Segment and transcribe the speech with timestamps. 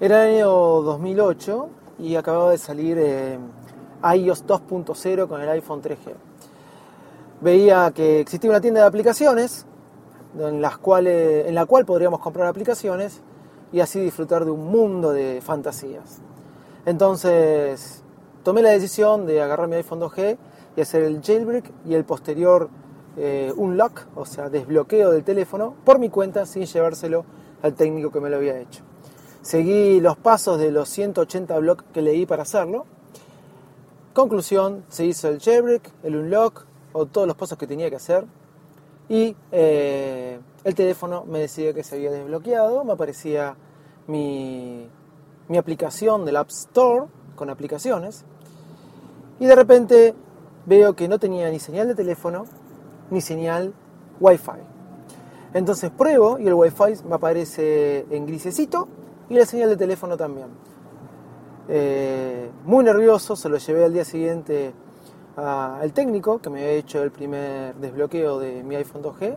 [0.00, 1.68] Era el año 2008
[1.98, 3.36] y acababa de salir eh,
[4.14, 6.14] iOS 2.0 con el iPhone 3G.
[7.40, 9.66] Veía que existía una tienda de aplicaciones
[10.38, 13.22] en, la cual podríamos comprar aplicaciones
[13.72, 16.20] y así disfrutar de un mundo de fantasías.
[16.86, 18.04] Entonces
[18.44, 20.38] tomé la decisión de agarrar mi iPhone 2G
[20.76, 22.70] y hacer el jailbreak y el posterior
[23.16, 27.24] eh, unlock, o sea, desbloqueo del teléfono por mi cuenta sin llevárselo
[27.62, 28.87] al técnico que me lo había hecho.
[29.48, 32.84] Seguí los pasos de los 180 blogs que leí para hacerlo.
[34.12, 38.26] Conclusión, se hizo el jailbreak, el unlock o todos los pasos que tenía que hacer.
[39.08, 43.56] Y eh, el teléfono me decía que se había desbloqueado, me aparecía
[44.06, 44.86] mi,
[45.48, 48.26] mi aplicación del App Store con aplicaciones.
[49.40, 50.14] Y de repente
[50.66, 52.44] veo que no tenía ni señal de teléfono
[53.10, 53.72] ni señal
[54.20, 54.60] Wi-Fi.
[55.54, 58.88] Entonces pruebo y el Wi-Fi me aparece en grisecito
[59.28, 60.48] y la señal de teléfono también.
[61.68, 64.72] Eh, muy nervioso, se lo llevé al día siguiente
[65.36, 69.36] al técnico que me había hecho el primer desbloqueo de mi iPhone 2G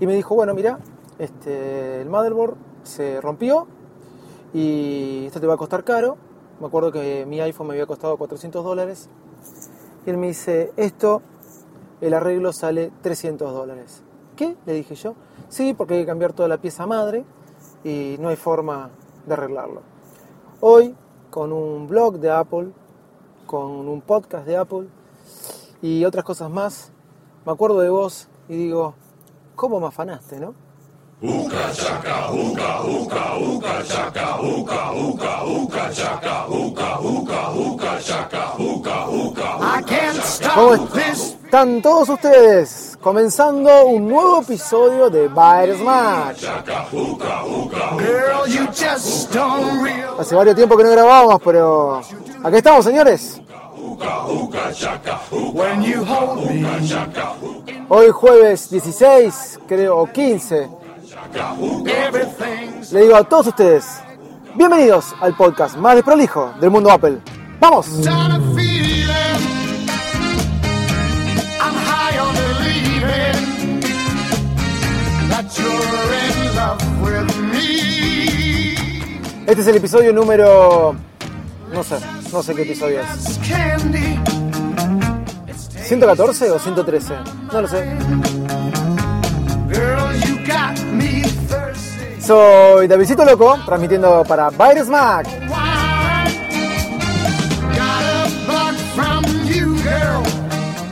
[0.00, 0.80] y me dijo, bueno, mira,
[1.18, 3.68] este, el motherboard se rompió
[4.52, 6.16] y esto te va a costar caro.
[6.60, 9.08] Me acuerdo que mi iPhone me había costado 400 dólares
[10.04, 11.22] y él me dice, esto,
[12.00, 14.02] el arreglo sale 300 dólares.
[14.34, 14.56] ¿Qué?
[14.66, 15.14] Le dije yo.
[15.48, 17.24] Sí, porque hay que cambiar toda la pieza madre
[17.84, 18.90] y no hay forma
[19.26, 19.82] de arreglarlo.
[20.60, 20.94] Hoy,
[21.30, 22.72] con un blog de Apple,
[23.46, 24.88] con un podcast de Apple
[25.82, 26.90] y otras cosas más,
[27.44, 28.94] me acuerdo de vos y digo,
[29.54, 30.54] ¿cómo me afanaste, no?
[40.54, 42.98] ¿Cómo están todos ustedes?
[43.00, 46.44] Comenzando un nuevo episodio de Bite Smash.
[50.18, 52.00] Hace varios tiempo que no grabábamos, pero
[52.42, 53.40] aquí estamos, señores.
[57.88, 60.68] Hoy jueves 16, creo, o 15.
[62.90, 64.00] Le digo a todos ustedes,
[64.56, 67.20] bienvenidos al podcast más desprolijo del mundo Apple.
[67.60, 67.86] ¡Vamos!
[79.54, 80.96] Este es el episodio número...
[81.72, 81.94] No sé,
[82.32, 83.40] no sé qué episodio es.
[85.88, 87.14] ¿114 o 113?
[87.52, 87.96] No lo sé.
[92.18, 95.28] Soy Davidcito Loco, transmitiendo para Virus Mac.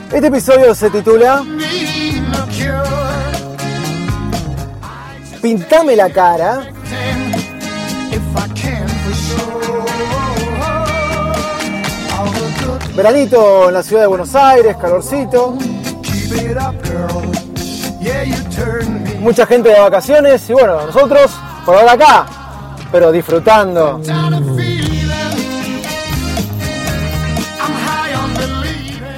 [0.09, 1.43] Este episodio se titula
[5.41, 6.73] Pintame la cara.
[12.95, 15.57] Veranito en la ciudad de Buenos Aires, calorcito.
[19.19, 21.31] Mucha gente de vacaciones y bueno, nosotros
[21.65, 22.25] por ahora acá,
[22.91, 23.99] pero disfrutando.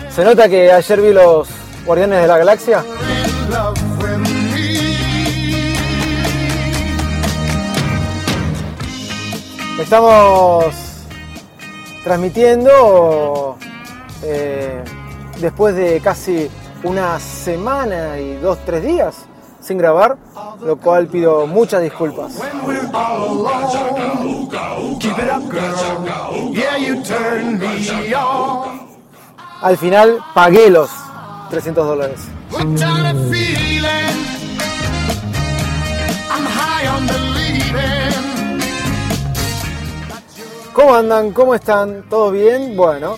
[0.09, 1.49] Se nota que ayer vi los
[1.85, 2.85] Guardianes de la Galaxia.
[9.77, 10.73] Estamos
[12.05, 13.44] transmitiendo
[14.27, 14.83] eh,
[15.39, 16.49] después de casi
[16.83, 19.25] una semana y dos, tres días
[19.61, 20.17] sin grabar,
[20.61, 22.39] lo cual pido muchas disculpas.
[29.61, 30.89] Al final pagué los
[31.49, 32.19] 300 dólares.
[40.73, 41.31] ¿Cómo andan?
[41.31, 42.03] ¿Cómo están?
[42.09, 42.75] ¿Todo bien?
[42.75, 43.17] Bueno,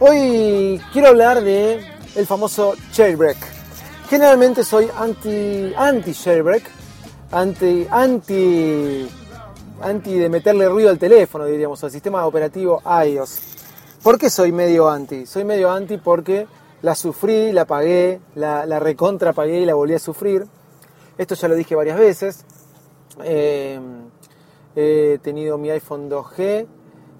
[0.00, 1.84] hoy quiero hablar de
[2.14, 3.36] el famoso jailbreak.
[4.08, 6.62] Generalmente soy anti anti jailbreak,
[7.32, 9.08] anti anti
[9.80, 13.40] anti de meterle ruido al teléfono, diríamos, al sistema operativo iOS.
[14.02, 15.26] ¿Por qué soy medio anti?
[15.26, 16.46] Soy medio anti porque
[16.82, 20.46] la sufrí, la pagué, la, la recontra pagué y la volví a sufrir.
[21.16, 22.44] Esto ya lo dije varias veces.
[23.24, 23.80] Eh,
[24.76, 26.66] he tenido mi iPhone 2G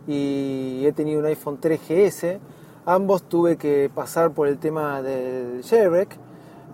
[0.07, 2.39] y he tenido un iPhone 3GS.
[2.91, 6.17] Ambos tuve que pasar por el tema del jailbreak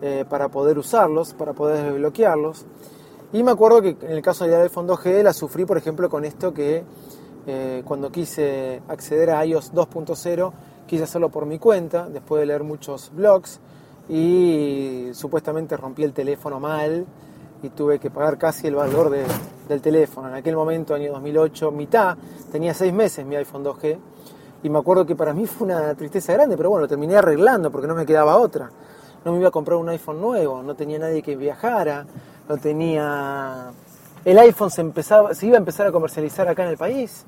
[0.00, 2.66] eh, para poder usarlos, para poder desbloquearlos.
[3.32, 6.24] Y me acuerdo que en el caso del iPhone 2G la sufrí, por ejemplo, con
[6.24, 6.84] esto que
[7.48, 10.52] eh, cuando quise acceder a iOS 2.0,
[10.86, 13.58] quise hacerlo por mi cuenta, después de leer muchos blogs,
[14.08, 17.06] y supuestamente rompí el teléfono mal
[17.60, 20.28] y tuve que pagar casi el valor del teléfono.
[20.28, 22.16] En aquel momento, año 2008, mitad,
[22.52, 23.98] tenía seis meses mi iPhone 2G
[24.64, 27.70] y me acuerdo que para mí fue una tristeza grande, pero bueno, lo terminé arreglando
[27.70, 28.70] porque no me quedaba otra.
[29.24, 32.04] No me iba a comprar un iPhone nuevo, no tenía nadie que viajara,
[32.48, 33.70] no tenía...
[34.24, 37.24] El iPhone se, empezaba, se iba a empezar a comercializar acá en el país.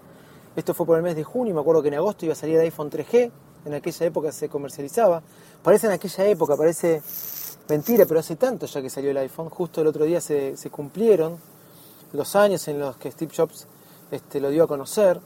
[0.57, 2.57] Esto fue por el mes de junio, me acuerdo que en agosto iba a salir
[2.57, 3.31] el iPhone 3G,
[3.67, 5.23] en aquella época se comercializaba.
[5.63, 7.03] Parece en aquella época, parece
[7.69, 9.49] Mentira, pero hace tanto ya que salió el iPhone.
[9.51, 11.37] Justo el otro día se, cumplieron
[12.13, 13.67] los años en los que Steve Jobs
[14.13, 15.21] este, lo dio a conocer.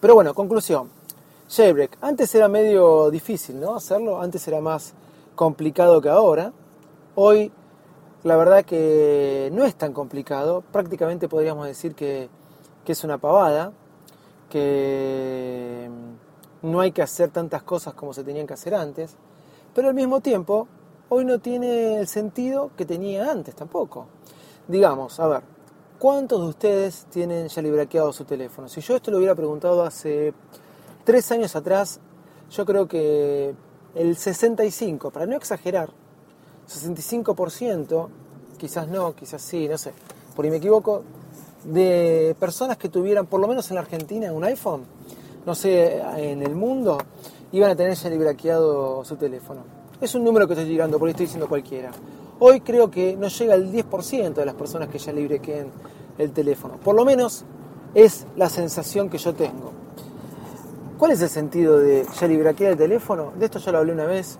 [0.00, 0.88] Pero bueno, conclusión.
[1.54, 1.98] Jailbreak.
[2.00, 3.74] Antes era medio difícil, ¿no?
[3.74, 4.22] Hacerlo.
[4.22, 4.94] Antes era más
[5.34, 6.50] complicado que ahora.
[7.14, 7.52] Hoy,
[8.22, 10.62] la verdad que no es tan complicado.
[10.72, 12.30] Prácticamente podríamos decir que,
[12.86, 13.72] que es una pavada.
[14.48, 15.90] Que
[16.62, 19.14] no hay que hacer tantas cosas como se tenían que hacer antes.
[19.74, 20.68] Pero al mismo tiempo
[21.10, 24.06] hoy no tiene el sentido que tenía antes tampoco.
[24.68, 25.42] Digamos, a ver,
[25.98, 28.70] ¿cuántos de ustedes tienen ya librequeado su teléfono?
[28.70, 30.32] Si yo esto lo hubiera preguntado hace
[31.04, 32.00] tres años atrás,
[32.50, 33.54] yo creo que
[33.94, 35.90] el 65, para no exagerar,
[36.68, 38.08] 65%,
[38.58, 39.92] quizás no, quizás sí, no sé,
[40.34, 41.02] por ahí me equivoco,
[41.64, 44.84] de personas que tuvieran, por lo menos en la Argentina, un iPhone,
[45.46, 46.98] no sé, en el mundo,
[47.52, 49.62] iban a tener ya librequeado su teléfono.
[50.00, 51.90] Es un número que estoy llegando, porque estoy diciendo cualquiera.
[52.40, 55.70] Hoy creo que no llega al 10% de las personas que ya librequeen
[56.18, 56.76] el teléfono.
[56.78, 57.44] Por lo menos
[57.94, 59.81] es la sensación que yo tengo.
[61.02, 63.32] ¿Cuál es el sentido de ya librequear el teléfono?
[63.36, 64.38] De esto ya lo hablé una vez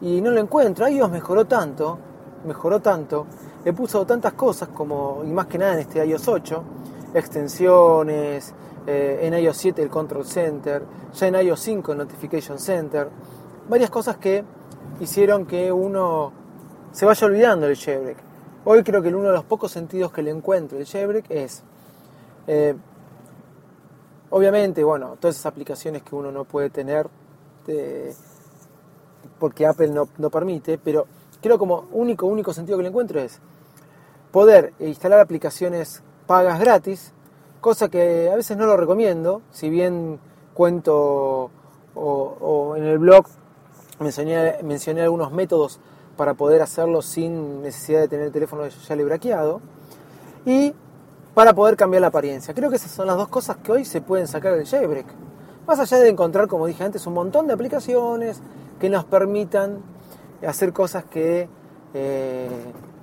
[0.00, 0.88] y no lo encuentro.
[0.88, 1.98] iOS mejoró tanto,
[2.46, 3.26] mejoró tanto,
[3.64, 6.64] le puso tantas cosas como, y más que nada en este iOS 8,
[7.12, 8.54] extensiones,
[8.86, 13.08] eh, en iOS 7 el Control Center, ya en iOS 5 el Notification Center,
[13.68, 14.44] varias cosas que
[15.00, 16.32] hicieron que uno
[16.92, 18.18] se vaya olvidando del jailbreak.
[18.64, 21.64] Hoy creo que uno de los pocos sentidos que le encuentro del jailbreak es,
[22.46, 22.76] eh,
[24.30, 27.08] obviamente, bueno, todas esas aplicaciones que uno no puede tener
[29.38, 31.06] porque Apple no, permite, pero
[31.40, 33.38] creo como único, único sentido que le encuentro es
[34.32, 37.12] poder instalar aplicaciones pagas gratis,
[37.60, 40.18] cosa que a veces no lo recomiendo, si bien
[40.54, 41.50] cuento
[41.94, 43.26] o en el blog
[44.00, 45.78] Mencioné, mencioné algunos métodos
[46.16, 49.60] para poder hacerlo sin necesidad de tener el teléfono ya librequeado.
[50.46, 50.72] Y
[51.34, 52.54] para poder cambiar la apariencia.
[52.54, 55.06] Creo que esas son las dos cosas que hoy se pueden sacar del jailbreak.
[55.66, 58.40] Más allá de encontrar, como dije antes, un montón de aplicaciones
[58.78, 59.78] que nos permitan
[60.46, 61.48] hacer cosas que
[61.94, 62.48] eh,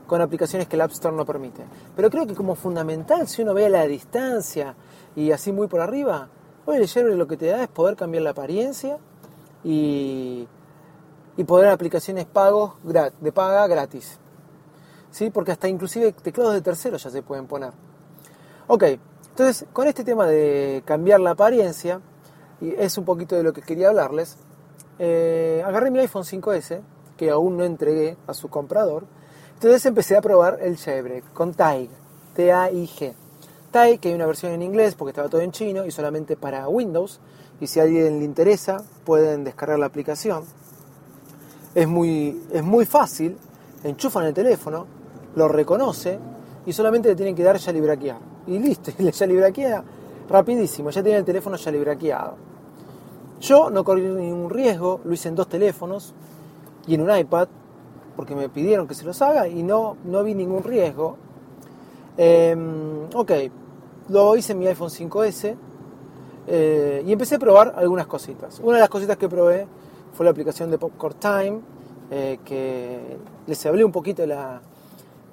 [0.06, 1.64] con aplicaciones que el App Store no permite.
[1.96, 4.76] Pero creo que como fundamental, si uno ve a la distancia
[5.16, 6.30] y así muy por arriba,
[6.66, 8.98] hoy el jailbreak lo que te da es poder cambiar la apariencia
[9.64, 10.48] y
[11.38, 14.20] y poder aplicaciones pagos de paga gratis.
[15.12, 15.30] ¿Sí?
[15.30, 17.72] Porque hasta inclusive teclados de terceros ya se pueden poner.
[18.68, 18.84] Ok,
[19.30, 22.02] entonces con este tema de cambiar la apariencia,
[22.60, 24.38] y es un poquito de lo que quería hablarles,
[25.00, 26.82] eh, agarré mi iPhone 5S,
[27.16, 29.06] que aún no entregué a su comprador,
[29.54, 31.90] entonces empecé a probar el jailbreak con TAIG,
[32.36, 33.14] T-A-I-G.
[33.72, 36.68] TAIG, que hay una versión en inglés porque estaba todo en chino y solamente para
[36.68, 37.20] Windows,
[37.60, 40.44] y si a alguien le interesa pueden descargar la aplicación
[41.78, 43.38] es muy, es muy fácil,
[43.84, 44.88] enchufan el teléfono,
[45.36, 46.18] lo reconoce
[46.66, 48.18] y solamente le tienen que dar ya.
[48.48, 49.84] Y listo, ya librequea,
[50.30, 52.36] rapidísimo, ya tenía el teléfono ya librequeado.
[53.42, 56.14] Yo no corrí ningún riesgo, lo hice en dos teléfonos
[56.88, 57.48] y en un iPad,
[58.16, 61.18] porque me pidieron que se los haga y no, no vi ningún riesgo.
[62.18, 63.32] Em, ok,
[64.10, 65.56] lo hice en mi iPhone 5S
[66.48, 68.60] eh, y empecé a probar algunas cositas.
[68.64, 69.68] Una de las cositas que probé
[70.14, 71.60] fue la aplicación de Popcorn Time,
[72.10, 74.62] eh, que les hablé un poquito la,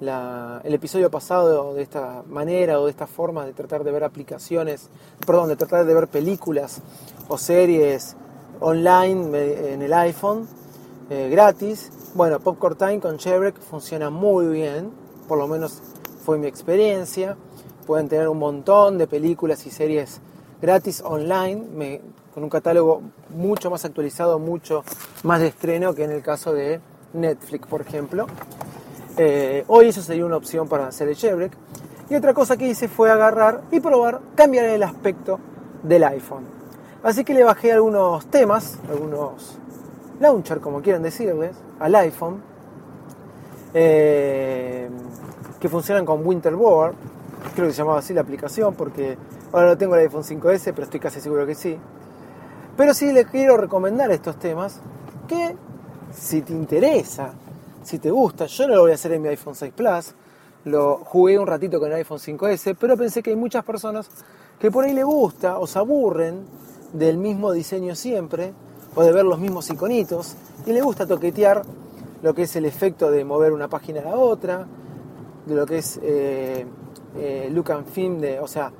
[0.01, 4.89] el episodio pasado de esta manera o de esta forma de tratar de ver aplicaciones,
[5.25, 6.81] perdón, de tratar de ver películas
[7.27, 8.15] o series
[8.59, 10.47] online en el iPhone
[11.09, 11.91] eh, gratis.
[12.13, 14.91] Bueno, Popcorn Time con Chevrek funciona muy bien,
[15.27, 15.81] por lo menos
[16.23, 17.37] fue mi experiencia.
[17.85, 20.19] Pueden tener un montón de películas y series
[20.61, 22.01] gratis online,
[22.33, 24.83] con un catálogo mucho más actualizado, mucho
[25.23, 26.81] más de estreno que en el caso de
[27.13, 28.25] Netflix, por ejemplo.
[29.17, 31.53] Eh, hoy eso sería una opción para hacer el jailbreak.
[32.09, 35.39] Y otra cosa que hice fue agarrar y probar cambiar el aspecto
[35.83, 36.43] del iPhone.
[37.01, 39.57] Así que le bajé algunos temas, algunos
[40.19, 42.41] launcher, como quieran decirles, al iPhone,
[43.73, 44.89] eh,
[45.59, 46.95] que funcionan con Winterboard.
[47.55, 49.17] Creo que se llamaba así la aplicación, porque
[49.51, 51.77] ahora no tengo el iPhone 5S, pero estoy casi seguro que sí.
[52.75, 54.81] Pero sí les quiero recomendar estos temas
[55.27, 55.55] que,
[56.13, 57.33] si te interesa
[57.85, 58.47] si te gusta.
[58.47, 60.13] Yo no lo voy a hacer en mi iPhone 6 Plus.
[60.65, 64.09] Lo jugué un ratito con el iPhone 5S, pero pensé que hay muchas personas
[64.59, 66.43] que por ahí le gusta o se aburren
[66.91, 68.53] del mismo diseño siempre
[68.95, 71.61] o de ver los mismos iconitos y le gusta toquetear
[72.23, 74.65] lo que es el efecto de mover una página a la otra,
[75.45, 76.65] de lo que es eh,
[77.17, 78.71] eh, look and film, de, o sea,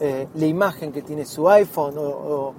[0.00, 2.52] eh, la imagen que tiene su iPhone o,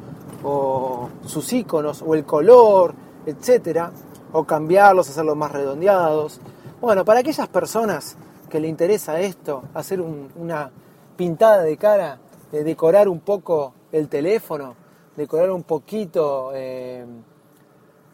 [0.44, 2.96] o sus iconos o el color,
[3.28, 3.92] etcétera
[4.34, 6.42] o cambiarlos, hacerlos más redondeados.
[6.82, 8.18] Bueno, para aquellas personas
[8.50, 10.72] que le interesa esto, hacer una
[11.16, 12.20] pintada de cara,
[12.52, 14.76] decorar un poco el teléfono,
[15.16, 17.06] decorar un poquito eh,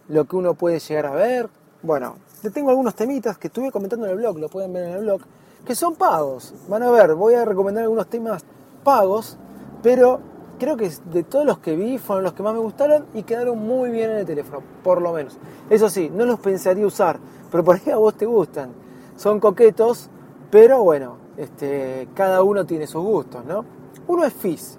[0.09, 1.49] lo que uno puede llegar a ver.
[1.81, 4.95] Bueno, te tengo algunos temitas que estuve comentando en el blog, lo pueden ver en
[4.95, 5.21] el blog,
[5.65, 6.53] que son pagos.
[6.67, 8.43] Van a ver, voy a recomendar algunos temas
[8.83, 9.37] pagos,
[9.81, 10.19] pero
[10.59, 13.57] creo que de todos los que vi fueron los que más me gustaron y quedaron
[13.57, 15.39] muy bien en el teléfono, por lo menos.
[15.69, 18.71] Eso sí, no los pensaría usar, pero por ahí a vos te gustan.
[19.15, 20.09] Son coquetos,
[20.51, 23.65] pero bueno, este, cada uno tiene sus gustos, ¿no?
[24.07, 24.77] Uno es Fizz.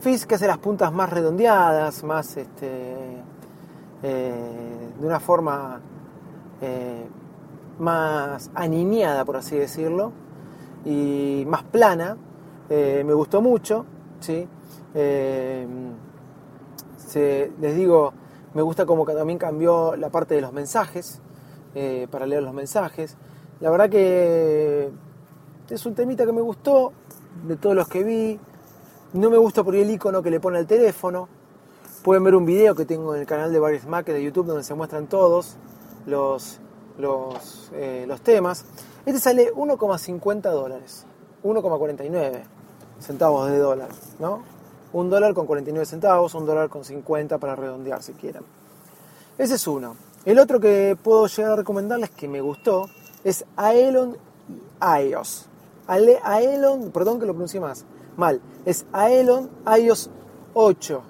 [0.00, 3.22] Fizz que hace las puntas más redondeadas, más este,
[4.02, 5.80] eh, de una forma
[6.60, 7.06] eh,
[7.78, 10.12] más aniñada, por así decirlo,
[10.84, 12.16] y más plana.
[12.68, 13.86] Eh, me gustó mucho.
[14.24, 14.48] ¿Sí?
[14.94, 15.66] Eh,
[17.60, 18.12] les digo,
[18.54, 21.20] me gusta como también cambió la parte de los mensajes,
[21.74, 23.16] eh, para leer los mensajes.
[23.60, 24.90] La verdad que
[25.68, 26.92] es un temita que me gustó,
[27.46, 28.40] de todos los que vi.
[29.12, 31.28] No me gusta por el icono que le pone al teléfono.
[32.02, 34.64] Pueden ver un video que tengo en el canal de Various Mac de YouTube donde
[34.64, 35.56] se muestran todos
[36.06, 36.58] los,
[36.98, 38.64] los, eh, los temas.
[39.06, 41.06] Este sale 1,50 dólares,
[41.44, 42.42] 1,49
[43.00, 44.42] centavos de dólar, ¿no?
[44.92, 48.42] Un dólar con 49 centavos, un dólar con 50 para redondear si quieren.
[49.38, 49.96] Ese es uno.
[50.24, 52.88] El otro que puedo llegar a recomendarles que me gustó
[53.24, 54.16] es Aelon
[54.80, 55.46] iOS.
[55.86, 57.84] Aelon, perdón que lo pronuncie más,
[58.16, 60.10] mal, es Aelon iOS
[60.54, 61.02] 8.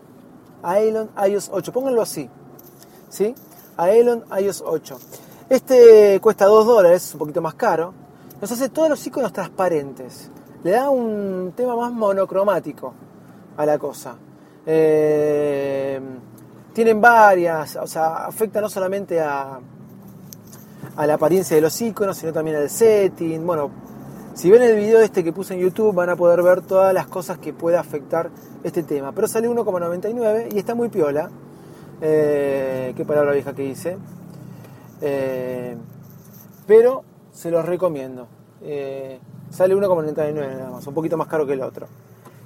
[0.62, 2.28] Aelon iOS 8, pónganlo así,
[3.08, 3.34] ¿sí?
[3.76, 4.98] Aelon iOS 8.
[5.50, 7.92] Este cuesta 2 dólares, un poquito más caro.
[8.40, 10.30] Nos hace todos los iconos transparentes
[10.64, 12.94] le da un tema más monocromático
[13.56, 14.16] a la cosa.
[14.66, 16.00] Eh,
[16.72, 19.60] tienen varias, o sea, afecta no solamente a,
[20.96, 23.46] a la apariencia de los iconos, sino también al setting.
[23.46, 23.70] Bueno,
[24.32, 27.06] si ven el video este que puse en YouTube van a poder ver todas las
[27.08, 28.30] cosas que puede afectar
[28.64, 29.12] este tema.
[29.12, 31.30] Pero sale 1,99 y está muy piola.
[32.00, 33.98] Eh, qué palabra vieja que hice.
[35.02, 35.76] Eh,
[36.66, 38.28] pero se los recomiendo.
[39.54, 41.86] Sale 1,99 nada más, un poquito más caro que el otro.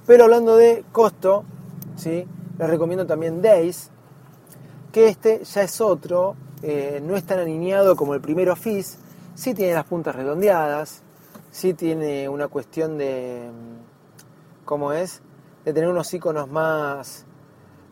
[0.07, 1.43] Pero hablando de costo,
[1.97, 2.27] ¿sí?
[2.59, 3.91] les recomiendo también Days,
[4.93, 8.99] que este ya es otro, eh, no es tan alineado como el primero Fizz,
[9.35, 11.01] sí tiene las puntas redondeadas,
[11.51, 13.49] sí tiene una cuestión de,
[14.67, 15.23] ¿cómo es?
[15.65, 17.25] De tener unos iconos más,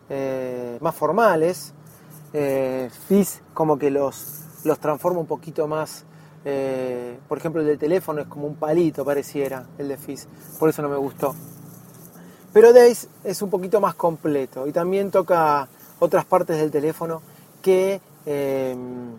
[0.09, 1.73] eh, más formales.
[2.33, 6.05] Eh, Fizz como que los, los transforma un poquito más
[6.49, 10.27] eh, por ejemplo, el del teléfono es como un palito, pareciera, el de Fizz.
[10.57, 11.35] Por eso no me gustó.
[12.53, 15.67] Pero Days es un poquito más completo y también toca
[15.99, 17.21] otras partes del teléfono
[17.61, 19.11] que, em,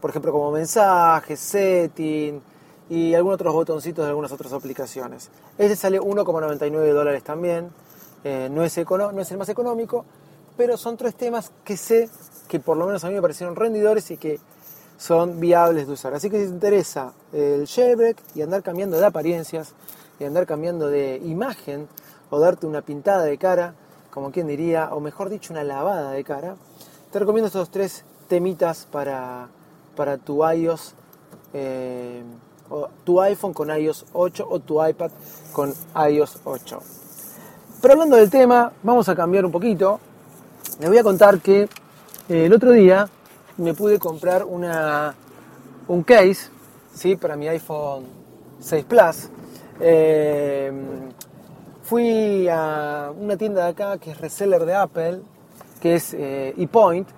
[0.00, 2.40] por ejemplo, como mensajes, setting
[2.88, 5.28] y algunos otros botoncitos de algunas otras aplicaciones.
[5.58, 7.70] Este sale 1,99 dólares también,
[8.22, 10.04] eh, no, es no es el más económico,
[10.56, 12.08] pero son tres temas que sé
[12.46, 14.38] que por lo menos a mí me parecieron rendidores y que
[15.00, 16.12] son viables de usar.
[16.12, 19.72] Así que si te interesa el jailbreak y andar cambiando de apariencias
[20.18, 21.88] y andar cambiando de imagen
[22.28, 23.74] o darte una pintada de cara,
[24.10, 26.56] como quien diría, o mejor dicho, una lavada de cara,
[27.10, 29.48] te recomiendo estos tres temitas para,
[29.96, 30.94] para tu iOS.
[31.54, 32.22] Eh,
[32.68, 35.10] o tu iPhone con iOS 8 o tu iPad
[35.52, 35.74] con
[36.08, 36.80] iOS 8.
[37.82, 39.98] Pero hablando del tema, vamos a cambiar un poquito.
[40.78, 41.68] Les voy a contar que eh,
[42.28, 43.08] el otro día
[43.60, 45.14] me pude comprar una,
[45.88, 46.50] un case
[46.94, 47.16] ¿sí?
[47.16, 48.04] para mi iPhone
[48.58, 49.28] 6 Plus.
[49.80, 50.72] Eh,
[51.82, 55.20] fui a una tienda de acá que es reseller de Apple,
[55.80, 57.08] que es eh, ePoint.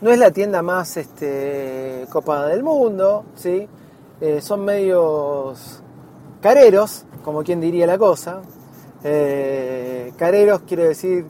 [0.00, 3.66] No es la tienda más este, copada del mundo, ¿sí?
[4.20, 5.82] Eh, son medios
[6.42, 8.42] careros, como quien diría la cosa.
[9.02, 11.24] Eh, careros quiere decir,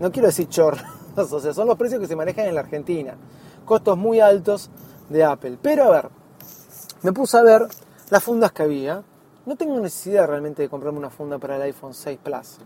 [0.00, 0.82] no quiero decir chorros,
[1.16, 3.14] o sea, son los precios que se manejan en la Argentina.
[3.64, 4.70] Costos muy altos
[5.08, 5.58] de Apple.
[5.60, 6.08] Pero a ver,
[7.02, 7.66] me puse a ver
[8.10, 9.02] las fundas que había.
[9.46, 12.58] No tengo necesidad realmente de comprarme una funda para el iPhone 6 Plus.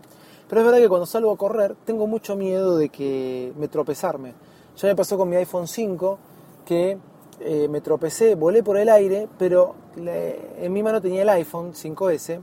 [0.47, 4.33] Pero es verdad que cuando salgo a correr tengo mucho miedo de que me tropezarme.
[4.77, 6.17] Ya me pasó con mi iPhone 5
[6.65, 6.97] que
[7.41, 12.39] eh, me tropecé, volé por el aire, pero en mi mano tenía el iPhone 5S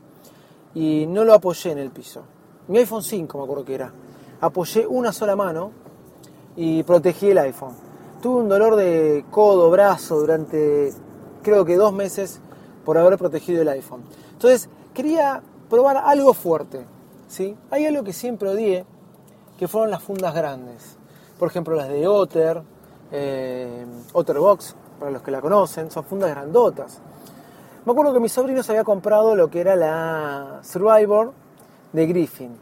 [0.74, 2.22] y no lo apoyé en el piso.
[2.68, 3.92] Mi iPhone 5 me acuerdo que era.
[4.40, 5.72] Apoyé una sola mano
[6.56, 7.74] y protegí el iPhone.
[8.22, 10.92] Tuve un dolor de codo, brazo durante
[11.42, 12.40] creo que dos meses
[12.84, 14.02] por haber protegido el iPhone.
[14.32, 16.84] Entonces quería probar algo fuerte.
[17.28, 17.56] ¿sí?
[17.70, 18.84] Hay algo que siempre odié,
[19.58, 20.96] que fueron las fundas grandes.
[21.38, 22.62] Por ejemplo, las de Otter,
[23.12, 27.00] eh, Otterbox, para los que la conocen, son fundas grandotas.
[27.84, 31.32] Me acuerdo que mi sobrino se había comprado lo que era la Survivor
[31.92, 32.56] de Griffin,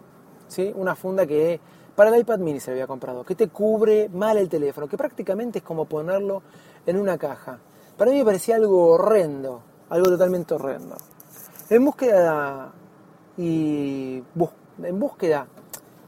[0.49, 0.73] ¿sí?
[0.77, 1.61] una funda que
[1.95, 5.59] para el iPad mini se había comprado, que te cubre mal el teléfono, que prácticamente
[5.59, 6.43] es como ponerlo
[6.87, 7.59] en una caja.
[7.97, 10.97] Para mí me parecía algo horrendo, algo totalmente horrendo.
[11.71, 12.73] En búsqueda
[13.37, 14.23] y
[14.83, 15.47] en búsqueda,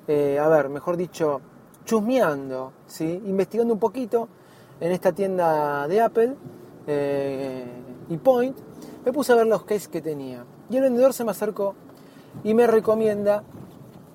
[0.09, 1.41] eh, a ver, mejor dicho,
[1.85, 3.23] chusmeando, ¿sí?
[3.25, 4.29] investigando un poquito,
[4.81, 6.35] en esta tienda de Apple,
[6.87, 7.65] eh,
[8.09, 8.57] y Point,
[9.05, 10.45] me puse a ver los cases que tenía.
[10.69, 11.75] Y el vendedor se me acercó
[12.45, 13.43] y me recomienda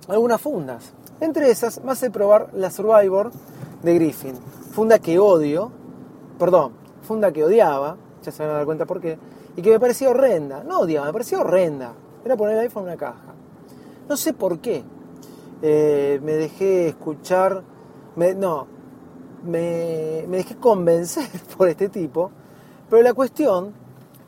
[0.08, 0.94] algunas fundas.
[1.22, 3.32] Entre esas me hace probar la Survivor
[3.84, 4.36] de Griffin.
[4.72, 5.72] Funda que odio,
[6.40, 6.72] perdón,
[7.04, 9.20] funda que odiaba, ya se van a dar cuenta por qué,
[9.56, 10.64] y que me parecía horrenda.
[10.64, 11.94] No odiaba, me parecía horrenda.
[12.26, 13.36] Era poner el iPhone en una caja.
[14.10, 14.84] No sé por qué.
[15.62, 17.62] Eh, me dejé escuchar,
[18.16, 18.66] me, no,
[19.44, 22.32] me, dejé convencer por este tipo,
[22.90, 23.74] pero la cuestión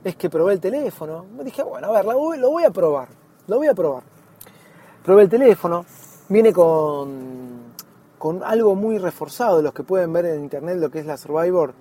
[0.03, 1.25] es que probé el teléfono.
[1.35, 3.07] Me dije, bueno, a ver, lo voy, lo voy a probar,
[3.47, 4.03] lo voy a probar.
[5.03, 5.85] Probé el teléfono,
[6.33, 7.73] viene con,
[8.17, 11.75] con algo muy reforzado, los que pueden ver en internet lo que es la Survivor,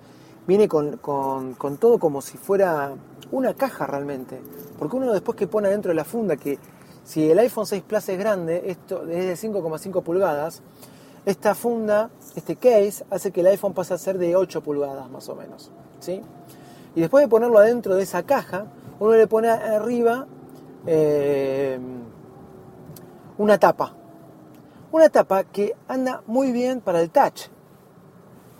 [0.45, 2.93] viene con, con, todo como si fuera
[3.31, 4.39] una caja realmente.
[4.77, 6.59] Porque uno después que pone dentro de la funda, que
[7.03, 10.61] si el iPhone 6 Plus es grande, esto es de 5,5 pulgadas,
[11.25, 15.27] esta funda, este case, hace que el iPhone pase a ser de 8 pulgadas más
[15.29, 15.71] o menos.
[15.99, 16.21] ¿sí?
[16.93, 18.67] Y después de ponerlo adentro de esa caja,
[18.99, 20.27] uno le pone arriba
[20.85, 21.79] eh,
[23.39, 24.02] una tapa.
[24.93, 27.47] Una tapa que anda muy bien para el touch.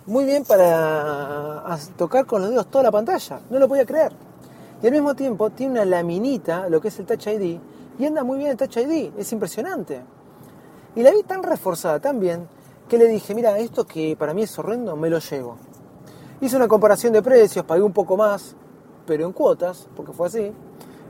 [0.07, 3.39] Muy bien para tocar con los dedos toda la pantalla.
[3.51, 4.13] No lo podía creer.
[4.81, 7.59] Y al mismo tiempo tiene una laminita, lo que es el Touch ID,
[7.99, 9.11] y anda muy bien el Touch ID.
[9.15, 10.01] Es impresionante.
[10.95, 12.47] Y la vi tan reforzada, tan bien,
[12.89, 15.57] que le dije, mira, esto que para mí es horrendo, me lo llevo.
[16.41, 18.55] Hice una comparación de precios, pagué un poco más,
[19.05, 20.51] pero en cuotas, porque fue así,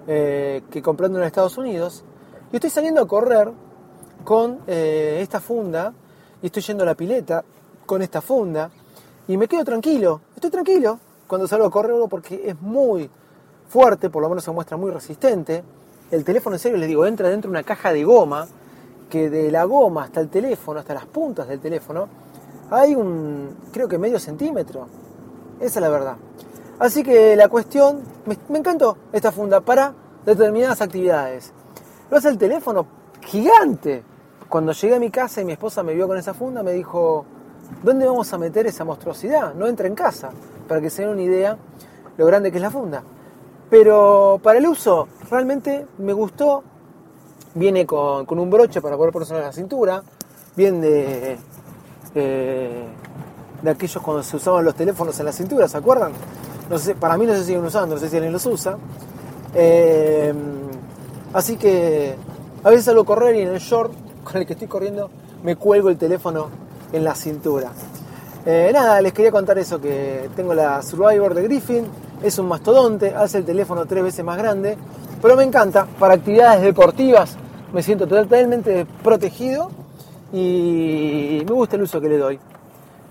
[0.05, 2.03] eh, que comprando en Estados Unidos.
[2.51, 3.53] Y estoy saliendo a correr
[4.23, 5.93] con eh, esta funda,
[6.41, 7.43] y estoy yendo a la pileta
[7.85, 8.69] con esta funda,
[9.27, 13.09] y me quedo tranquilo, estoy tranquilo cuando salgo a correr porque es muy
[13.69, 15.63] fuerte, por lo menos se muestra muy resistente.
[16.11, 18.47] El teléfono en serio, les digo, entra dentro de una caja de goma,
[19.09, 22.07] que de la goma hasta el teléfono, hasta las puntas del teléfono,
[22.69, 24.87] hay un, creo que medio centímetro.
[25.59, 26.17] Esa es la verdad.
[26.79, 29.93] Así que la cuestión, me, encantó esta funda para
[30.25, 31.51] determinadas actividades.
[32.09, 32.85] Lo hace el teléfono
[33.21, 34.03] gigante.
[34.53, 37.25] Cuando llegué a mi casa y mi esposa me vio con esa funda, me dijo,
[37.81, 39.55] ¿dónde vamos a meter esa monstruosidad?
[39.55, 40.29] No entra en casa,
[40.67, 41.57] para que se den una idea
[42.17, 43.01] lo grande que es la funda.
[43.71, 46.61] Pero para el uso, realmente me gustó,
[47.55, 50.03] viene con, un broche para poder ponerse en la cintura,
[50.55, 50.87] viene
[52.13, 52.87] de,
[53.63, 56.11] de aquellos cuando se usaban los teléfonos en la cintura, ¿se acuerdan?
[56.69, 58.77] No sé, para mí no se siguen usando, no sé si alguien los usa.
[59.55, 60.31] Eh,
[61.33, 62.15] así que
[62.63, 65.09] a veces salgo a correr y en el short con el que estoy corriendo
[65.43, 66.47] me cuelgo el teléfono
[66.91, 67.71] en la cintura.
[68.45, 71.85] Eh, nada, les quería contar eso, que tengo la Survivor de Griffin,
[72.21, 74.77] es un mastodonte, hace el teléfono tres veces más grande,
[75.21, 77.37] pero me encanta, para actividades deportivas
[77.71, 79.71] me siento totalmente protegido
[80.31, 82.39] y me gusta el uso que le doy.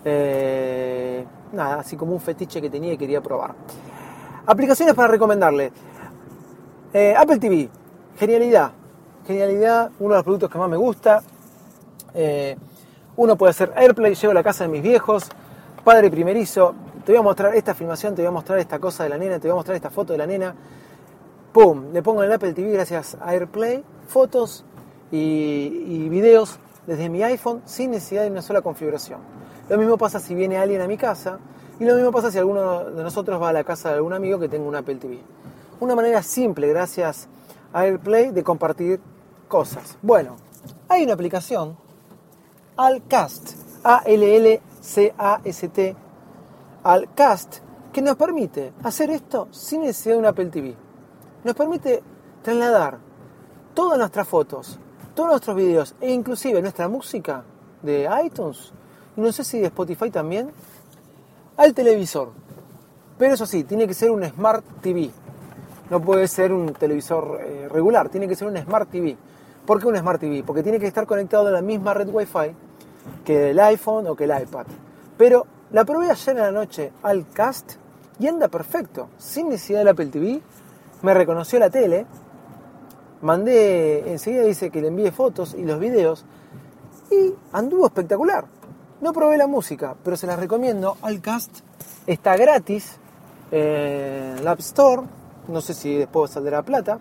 [0.05, 3.55] Eh, nada, así como un fetiche que tenía y quería probar.
[4.47, 5.73] Aplicaciones para recomendarle.
[6.93, 7.69] Eh, Apple TV,
[8.19, 8.73] genialidad.
[9.27, 11.23] Genialidad, uno de los productos que más me gusta.
[12.15, 12.57] Eh,
[13.17, 15.29] uno puede hacer AirPlay, llevo a la casa de mis viejos,
[15.85, 19.11] padre primerizo, te voy a mostrar esta filmación, te voy a mostrar esta cosa de
[19.11, 20.55] la nena, te voy a mostrar esta foto de la nena.
[21.53, 21.93] ¡Pum!
[21.93, 24.65] Le pongo en el Apple TV gracias a AirPlay, fotos
[25.11, 29.21] y, y videos desde mi iPhone sin necesidad de una sola configuración.
[29.69, 31.39] Lo mismo pasa si viene alguien a mi casa
[31.79, 34.39] y lo mismo pasa si alguno de nosotros va a la casa de algún amigo
[34.39, 35.21] que tenga un Apple TV.
[35.81, 37.29] Una manera simple, gracias
[37.73, 39.01] a AirPlay, de compartir
[40.01, 40.37] Bueno,
[40.89, 41.77] hay una aplicación,
[42.75, 43.51] Alcast,
[43.85, 44.57] A-L-L-C-A-S-T,
[46.83, 47.59] Alcast,
[47.93, 50.75] que nos permite hacer esto sin necesidad de un Apple TV.
[51.45, 52.03] Nos permite
[52.41, 52.97] trasladar
[53.75, 54.79] todas nuestras fotos,
[55.15, 57.45] todos nuestros videos e inclusive nuestra música
[57.83, 58.73] de iTunes,
[59.19, 60.51] y no sé si de Spotify también,
[61.59, 62.31] al televisor.
[63.19, 65.11] Pero eso sí, tiene que ser un Smart TV.
[65.91, 69.15] No puede ser un televisor eh, regular, tiene que ser un Smart TV.
[69.67, 70.43] ¿Por qué un Smart TV?
[70.45, 72.55] Porque tiene que estar conectado a la misma red Wi-Fi
[73.25, 74.67] que el iPhone o que el iPad.
[75.17, 77.75] Pero la probé ayer en la noche al cast
[78.19, 80.41] y anda perfecto, sin necesidad del Apple TV.
[81.03, 82.07] Me reconoció la tele,
[83.23, 86.25] mandé, enseguida dice que le envíe fotos y los videos
[87.11, 88.45] y anduvo espectacular.
[89.01, 90.97] No probé la música, pero se las recomiendo.
[91.03, 91.61] Alcast
[92.07, 92.99] está gratis
[93.51, 95.03] en la App Store.
[95.49, 96.99] No sé si después saldrá plata,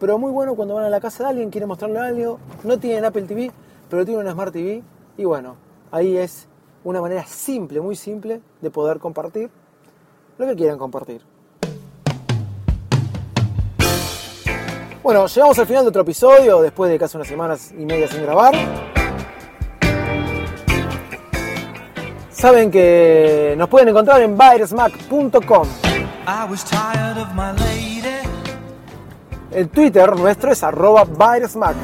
[0.00, 2.38] pero muy bueno cuando van a la casa de alguien, quieren mostrarle algo.
[2.62, 3.50] No tienen Apple TV,
[3.88, 4.82] pero tienen una Smart TV.
[5.16, 5.56] Y bueno,
[5.90, 6.48] ahí es
[6.82, 9.50] una manera simple, muy simple, de poder compartir
[10.38, 11.22] lo que quieran compartir.
[15.02, 18.22] Bueno, llegamos al final de otro episodio, después de casi unas semanas y media sin
[18.22, 18.54] grabar.
[22.30, 25.68] Saben que nos pueden encontrar en virusmac.com.
[29.54, 31.76] El Twitter nuestro es arroba virusmac.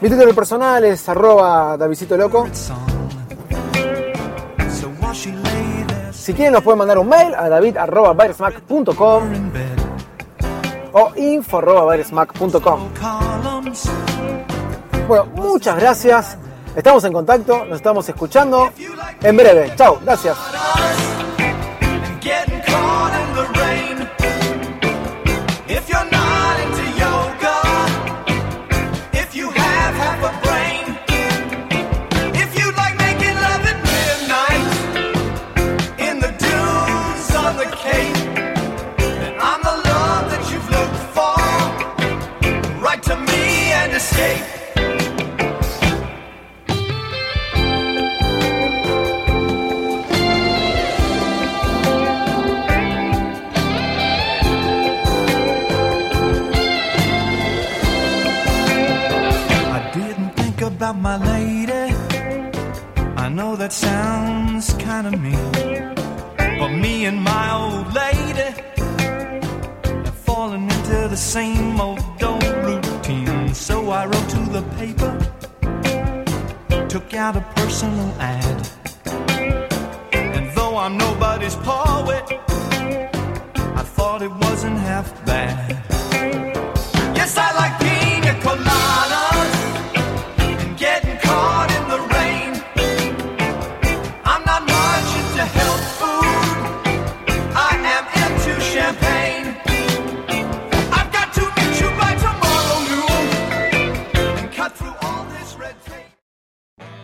[0.00, 2.48] Mi Twitter personal es arroba Davidito Loco.
[6.10, 9.22] Si quieren nos pueden mandar un mail a david arroba virusmac.com
[10.92, 12.88] o info arroba virusmac.com.
[15.06, 16.38] Bueno, muchas gracias.
[16.74, 18.70] Estamos en contacto, nos estamos escuchando
[19.22, 19.72] en breve.
[19.76, 20.36] Chao, gracias.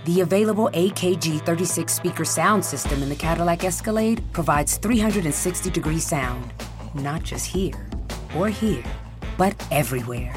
[0.06, 6.52] The available AKG 36 speaker sound system in the Cadillac Escalade provides 360 degree sound,
[6.94, 7.88] not just here
[8.36, 8.82] or here,
[9.36, 10.34] but everywhere.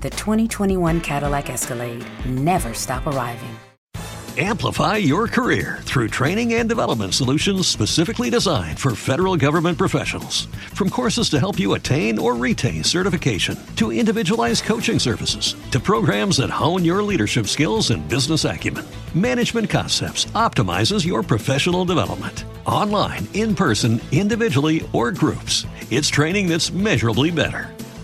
[0.00, 3.56] The 2021 Cadillac Escalade never stop arriving.
[4.40, 10.44] Amplify your career through training and development solutions specifically designed for federal government professionals.
[10.74, 16.36] From courses to help you attain or retain certification, to individualized coaching services, to programs
[16.36, 22.44] that hone your leadership skills and business acumen, Management Concepts optimizes your professional development.
[22.68, 25.66] online, in person, individually, or groups.
[25.90, 27.77] It's training that's measurably better.